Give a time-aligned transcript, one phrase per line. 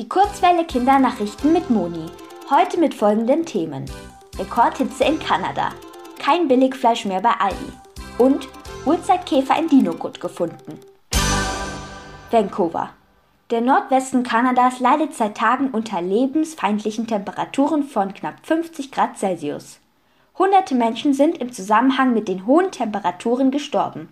[0.00, 2.06] Die Kurzwelle Kindernachrichten mit Moni.
[2.48, 3.84] Heute mit folgenden Themen.
[4.38, 5.74] Rekordhitze in Kanada.
[6.18, 7.70] Kein Billigfleisch mehr bei Aldi.
[8.16, 8.48] Und
[8.86, 10.80] Urzeitkäfer in Dinokut gefunden.
[12.30, 12.94] Vancouver.
[13.50, 19.80] Der Nordwesten Kanadas leidet seit Tagen unter lebensfeindlichen Temperaturen von knapp 50 Grad Celsius.
[20.38, 24.08] Hunderte Menschen sind im Zusammenhang mit den hohen Temperaturen gestorben.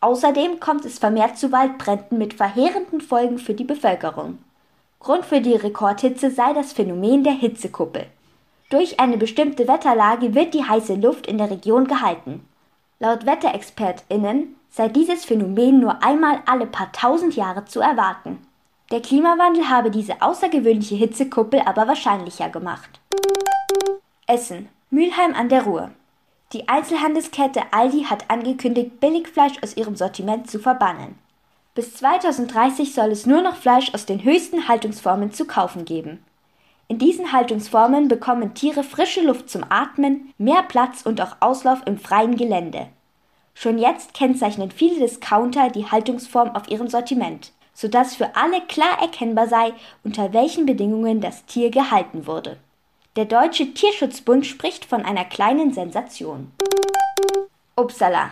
[0.00, 4.38] Außerdem kommt es vermehrt zu Waldbränden mit verheerenden Folgen für die Bevölkerung.
[5.04, 8.06] Grund für die Rekordhitze sei das Phänomen der Hitzekuppel.
[8.70, 12.48] Durch eine bestimmte Wetterlage wird die heiße Luft in der Region gehalten.
[13.00, 18.38] Laut WetterexpertInnen sei dieses Phänomen nur einmal alle paar tausend Jahre zu erwarten.
[18.90, 22.98] Der Klimawandel habe diese außergewöhnliche Hitzekuppel aber wahrscheinlicher gemacht.
[24.26, 24.70] Essen.
[24.88, 25.90] Mülheim an der Ruhr.
[26.54, 31.18] Die Einzelhandelskette Aldi hat angekündigt, Billigfleisch aus ihrem Sortiment zu verbannen.
[31.74, 36.24] Bis 2030 soll es nur noch Fleisch aus den höchsten Haltungsformen zu kaufen geben.
[36.86, 41.98] In diesen Haltungsformen bekommen Tiere frische Luft zum Atmen, mehr Platz und auch Auslauf im
[41.98, 42.88] freien Gelände.
[43.54, 49.48] Schon jetzt kennzeichnen viele Discounter die Haltungsform auf ihrem Sortiment, sodass für alle klar erkennbar
[49.48, 49.72] sei,
[50.04, 52.58] unter welchen Bedingungen das Tier gehalten wurde.
[53.16, 56.52] Der Deutsche Tierschutzbund spricht von einer kleinen Sensation.
[57.76, 58.30] Uppsala.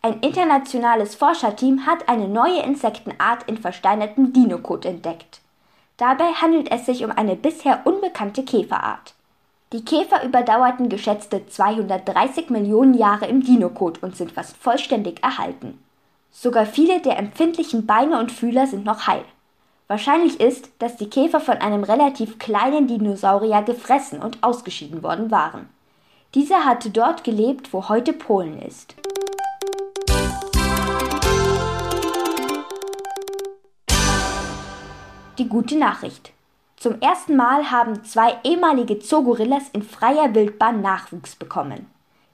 [0.00, 5.40] Ein internationales Forscherteam hat eine neue Insektenart in versteinertem Dinokot entdeckt.
[5.96, 9.14] Dabei handelt es sich um eine bisher unbekannte Käferart.
[9.72, 15.82] Die Käfer überdauerten geschätzte 230 Millionen Jahre im Dinokot und sind fast vollständig erhalten.
[16.30, 19.24] Sogar viele der empfindlichen Beine und Fühler sind noch heil.
[19.88, 25.68] Wahrscheinlich ist, dass die Käfer von einem relativ kleinen Dinosaurier gefressen und ausgeschieden worden waren.
[26.34, 28.94] Dieser hatte dort gelebt, wo heute Polen ist.
[35.38, 36.32] Die gute Nachricht.
[36.76, 41.86] Zum ersten Mal haben zwei ehemalige Zoogorillas in freier Wildbahn Nachwuchs bekommen.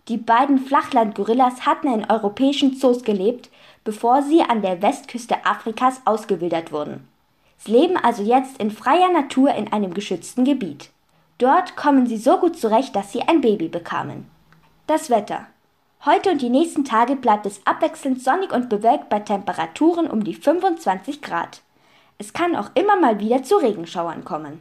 [0.09, 3.51] Die beiden Flachlandgorillas hatten in europäischen Zoos gelebt,
[3.85, 7.07] bevor sie an der Westküste Afrikas ausgewildert wurden.
[7.59, 10.89] Sie leben also jetzt in freier Natur in einem geschützten Gebiet.
[11.37, 14.31] Dort kommen sie so gut zurecht, dass sie ein Baby bekamen.
[14.87, 15.47] Das Wetter.
[16.07, 20.35] Heute und die nächsten Tage bleibt es abwechselnd sonnig und bewölkt bei Temperaturen um die
[20.35, 21.61] 25 Grad.
[22.17, 24.61] Es kann auch immer mal wieder zu Regenschauern kommen.